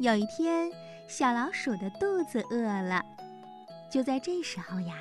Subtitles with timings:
[0.00, 0.72] 有一天，
[1.06, 3.04] 小老鼠的肚子饿了。
[3.92, 4.96] 就在这时候呀，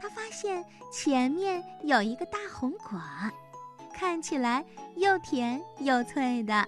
[0.00, 2.98] 它发现前面有一个大红果，
[3.92, 4.64] 看起来
[4.96, 6.66] 又甜又脆的。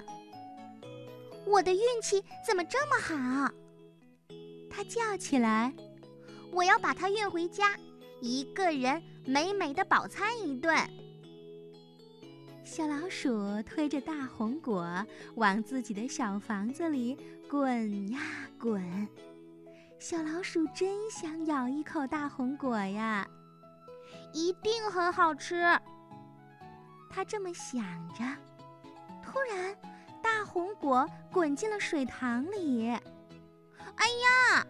[1.46, 3.50] 我的运气怎么这么好？
[4.70, 5.73] 它叫起来
[6.52, 7.75] ：“我要把它运回家，
[8.20, 10.77] 一个人美美的饱餐一顿。”
[12.73, 18.19] 小老鼠推着大红果往自己的小房子里滚呀
[18.59, 19.07] 滚，
[19.98, 23.29] 小老鼠真想咬一口大红果呀，
[24.33, 25.62] 一定很好吃。
[27.11, 28.25] 它这么想着，
[29.23, 29.77] 突然
[30.23, 32.89] 大红果滚进了水塘里。
[32.89, 34.07] 哎
[34.55, 34.67] 呀！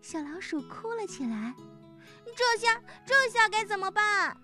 [0.00, 1.54] 小老鼠哭了起来。
[2.34, 4.34] 这下，这下该怎么办？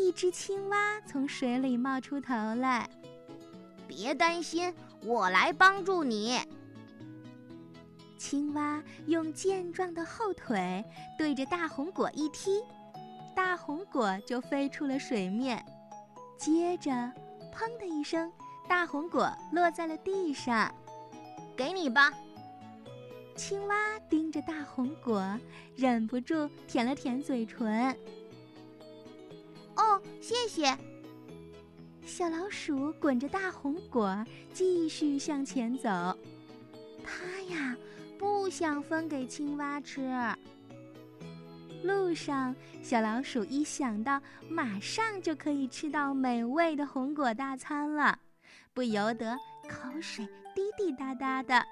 [0.00, 2.88] 一只青蛙从水里冒出头来，
[3.86, 6.40] 别担心，我来帮助你。
[8.16, 10.82] 青蛙用健壮的后腿
[11.18, 12.62] 对着大红果一踢，
[13.36, 15.64] 大红果就飞出了水面。
[16.38, 16.90] 接着，
[17.54, 18.32] 砰的一声，
[18.66, 20.74] 大红果落在了地上。
[21.54, 22.10] 给你吧。
[23.36, 25.38] 青蛙盯着大红果，
[25.76, 27.94] 忍不住舔了舔嘴唇。
[29.76, 30.76] 哦，谢谢。
[32.04, 35.88] 小老鼠滚着大红果继续向前走，
[37.04, 37.76] 它呀
[38.18, 40.02] 不想分给青蛙吃。
[41.82, 48.18] 路上，小老鼠一想到马上就可以吃到美味的红果大餐了，
[48.74, 49.34] 不由得
[49.68, 51.64] 口水滴滴答答的。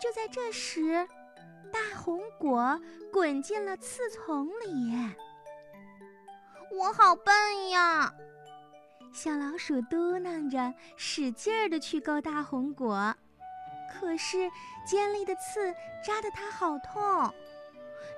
[0.00, 1.06] 就在这时，
[1.70, 2.80] 大红果
[3.12, 4.92] 滚进了刺丛里。
[6.80, 8.10] 我好笨呀！
[9.12, 13.14] 小老鼠嘟囔着，使劲儿的去勾大红果，
[13.92, 14.50] 可是
[14.86, 17.30] 尖利的刺扎得它好痛，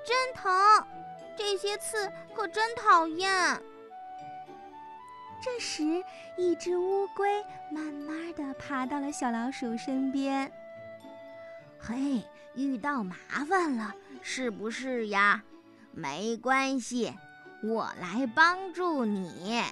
[0.07, 0.53] 真疼！
[1.37, 3.61] 这些刺可真讨厌。
[5.43, 5.83] 这时，
[6.37, 10.53] 一只乌龟慢慢的爬到了小老鼠身边。
[11.81, 12.23] 嘿，
[12.55, 15.43] 遇到麻烦了是不是呀？
[15.91, 17.13] 没关系。
[17.63, 19.63] 我来帮助你。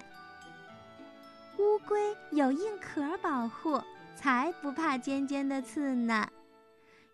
[1.59, 3.83] 乌龟有硬壳保护，
[4.15, 6.29] 才不怕尖尖的刺呢。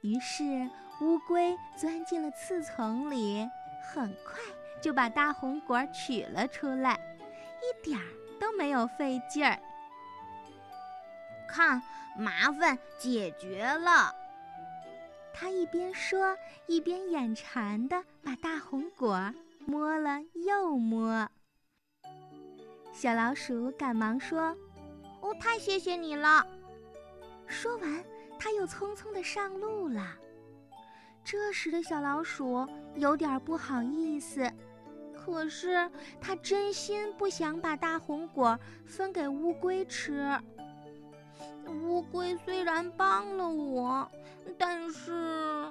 [0.03, 0.69] 于是
[1.01, 3.49] 乌龟钻进了刺丛里，
[3.93, 4.39] 很快
[4.81, 7.01] 就把大红果取了出来，
[7.61, 8.07] 一点儿
[8.39, 9.59] 都没有费劲儿。
[11.49, 11.83] 看，
[12.19, 14.15] 麻烦解决了。
[15.33, 16.37] 他一边说，
[16.67, 19.33] 一边眼馋的把大红果。
[19.67, 21.29] 摸了又摸，
[22.93, 24.57] 小老鼠赶忙说
[25.21, 26.47] ：“哦，太谢谢你了。”
[27.49, 28.05] 说完，
[28.39, 30.17] 它又匆匆的上路了。
[31.25, 34.49] 这时的小老鼠有点不好意思，
[35.13, 35.91] 可是
[36.21, 40.31] 它真心不想把大红果分给乌龟吃。
[41.83, 44.09] 乌龟虽然帮了我，
[44.57, 45.69] 但是……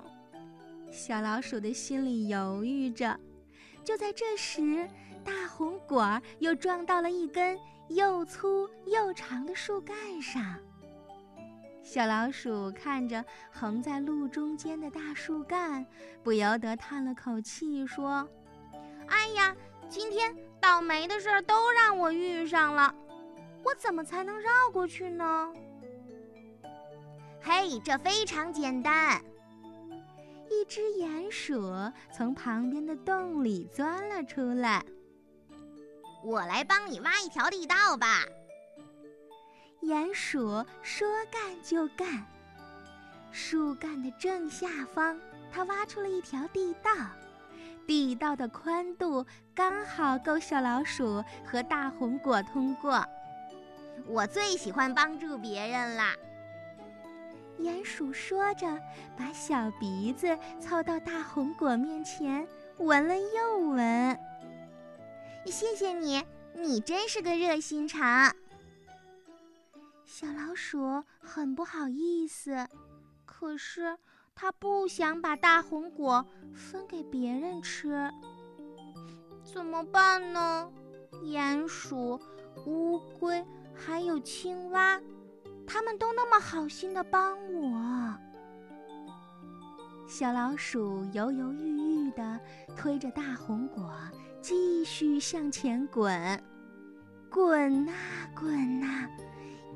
[0.91, 3.17] 小老鼠的心里犹豫着。
[3.85, 4.90] 就在这时，
[5.23, 7.57] 大红果儿又撞到了一根
[7.88, 10.44] 又粗又长的树干上。
[11.84, 15.85] 小老鼠看着横在路中间的大树干，
[16.24, 18.28] 不由得叹了口气，说
[19.07, 19.56] ：“哎呀，
[19.88, 22.94] 今天倒霉的事儿都让我遇上了，
[23.63, 25.53] 我怎么才能绕过去呢？”
[27.40, 29.22] 嘿，这非常简单。
[30.50, 31.73] 一只鼹鼠
[32.13, 34.83] 从旁边的洞里钻了出来。
[36.23, 38.23] 我来帮你挖一条地道吧。
[39.81, 42.25] 鼹鼠说干就干。
[43.31, 45.19] 树干的正下方，
[45.51, 46.91] 它挖出了一条地道。
[47.85, 53.06] 地道的宽度刚好够小老鼠和大红果通过。
[54.07, 56.15] 我最喜欢帮助别人啦。
[57.60, 58.68] 鼹鼠说着，
[59.18, 62.48] 把小鼻子凑到大红果面前，
[62.78, 64.19] 闻了又闻。
[65.46, 66.24] 谢谢你，
[66.54, 68.36] 你真是个热心肠。
[70.06, 72.68] 小老鼠很不好意思，
[73.25, 73.98] 可是
[74.34, 78.12] 它不想把大红果分给别人吃。
[79.44, 80.72] 怎么办呢？
[81.24, 82.19] 鼹鼠、
[82.66, 85.00] 乌龟还有青蛙。
[85.67, 88.15] 他们都那么好心的帮我，
[90.07, 92.39] 小老鼠犹犹豫豫的
[92.75, 93.91] 推着大红果
[94.41, 96.44] 继续向前滚，
[97.29, 97.91] 滚呐
[98.35, 99.09] 滚呐，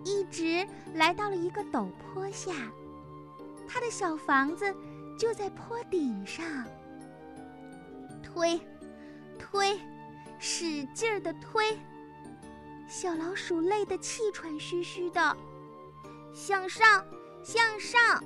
[0.06, 2.54] 一直来到了一个陡坡下。
[3.68, 4.74] 他的小房子
[5.18, 6.46] 就在坡顶上。
[8.24, 8.60] 推，
[9.38, 9.80] 推，
[10.38, 11.78] 使劲儿的推。
[12.88, 15.36] 小老鼠累得气喘吁吁的，
[16.40, 17.06] 向上，
[17.44, 18.24] 向上。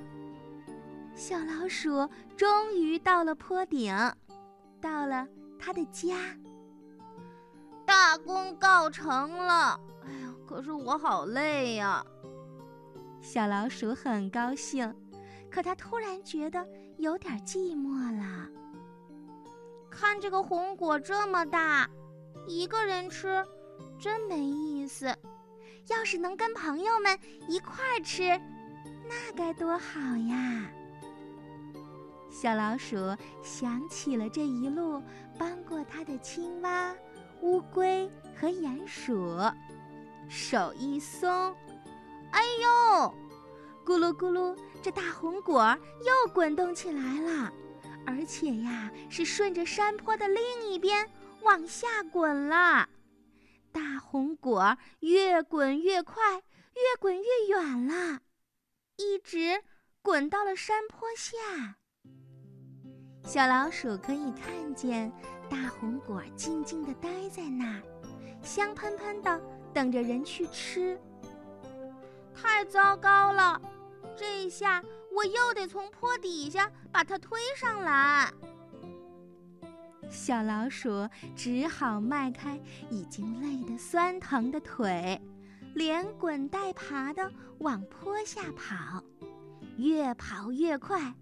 [1.16, 3.92] 小老鼠终于到了坡顶，
[4.80, 5.26] 到了
[5.58, 6.14] 它的家。
[7.84, 9.80] 大功告成了！
[10.06, 12.06] 哎呀，可是我好累呀。
[13.20, 14.94] 小老鼠很高兴，
[15.50, 16.64] 可它突然觉得
[16.98, 18.48] 有点寂寞了。
[19.90, 21.90] 看这个红果这么大，
[22.46, 23.44] 一个人吃
[23.98, 25.12] 真没意思。
[25.88, 28.40] 要是能跟朋友们一块儿吃，
[29.08, 30.70] 那该多好呀！
[32.30, 32.96] 小老鼠
[33.42, 35.02] 想起了这一路
[35.38, 36.94] 帮过它的青蛙。
[37.40, 39.38] 乌龟和鼹鼠，
[40.30, 41.54] 手一松，
[42.30, 43.14] 哎呦，
[43.84, 47.52] 咕噜咕噜，这大红果又滚动起来了，
[48.06, 51.06] 而且呀，是顺着山坡的另一边
[51.42, 52.88] 往下滚了。
[53.74, 58.20] 大红果越滚越快，越滚越远了，
[58.98, 59.64] 一直
[60.00, 61.74] 滚到了山坡下。
[63.24, 65.12] 小老鼠可以看见。
[65.50, 67.82] 大红果静静地待在那儿，
[68.42, 69.40] 香喷喷的，
[69.74, 70.98] 等着人去吃。
[72.34, 73.60] 太糟糕了，
[74.16, 74.82] 这下
[75.12, 78.32] 我又得从坡底下把它推上来。
[80.10, 82.58] 小老鼠只好迈开
[82.90, 85.20] 已经累得酸疼的腿，
[85.74, 89.02] 连滚带爬的往坡下跑，
[89.76, 91.14] 越跑越快。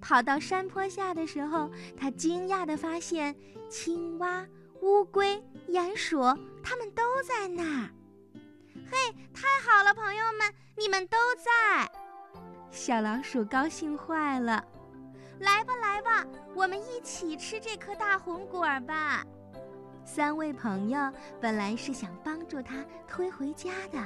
[0.00, 3.34] 跑到山坡下的时候，他惊讶地发现
[3.68, 4.46] 青蛙、
[4.80, 6.20] 乌龟、鼹鼠，
[6.62, 7.90] 它们都在那儿。
[8.90, 11.90] 嘿，太好了，朋友们，你们都在！
[12.70, 14.64] 小老鼠高兴坏了。
[15.40, 19.24] 来吧，来吧，我们一起吃这颗大红果儿吧。
[20.04, 23.98] 三位朋友本来是想帮助他推回家的，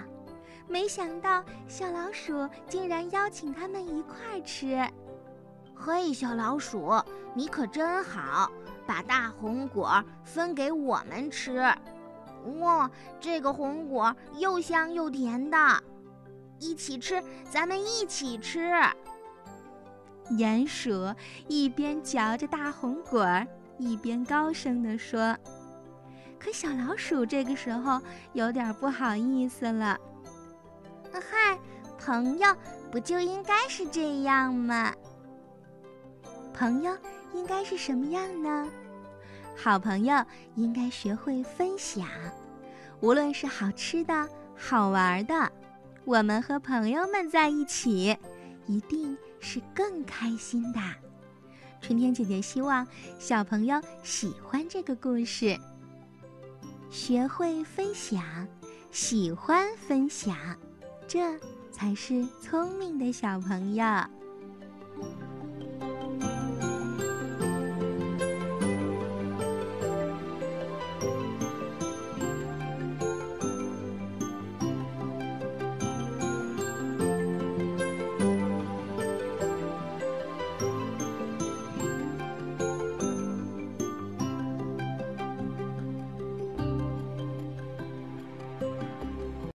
[0.69, 4.87] 没想到小老鼠竟然邀请他们一块儿吃。
[5.75, 6.93] 嘿，小老鼠，
[7.35, 8.51] 你可真好，
[8.87, 11.63] 把大红果分给我们吃。
[12.59, 12.91] 哇，
[13.21, 15.57] 这个红果又香又甜的，
[16.59, 18.71] 一起吃，咱们一起吃。
[20.31, 21.15] 鼹鼠
[21.49, 23.47] 一边嚼着大红果儿，
[23.79, 25.37] 一边高声地说
[26.39, 28.01] ：“可小老鼠这个时候
[28.33, 29.99] 有点不好意思了。
[31.13, 31.59] 嗨，
[31.99, 32.57] 朋友
[32.91, 34.95] 不就应该是这样吗？”
[36.55, 36.97] 朋友
[37.35, 38.69] 应该是什么样呢？
[39.57, 40.25] 好朋友
[40.55, 42.07] 应该学会分享，
[43.01, 45.53] 无论是好吃的、好玩的，
[46.05, 48.17] 我们和朋友们在一起，
[48.67, 50.81] 一定是更开心的。
[51.83, 52.87] 春天姐姐希望
[53.19, 55.59] 小朋友喜欢这个故事，
[56.91, 58.25] 学会分享，
[58.93, 60.37] 喜欢分享，
[61.09, 61.39] 这
[61.73, 63.85] 才是聪明的小朋友。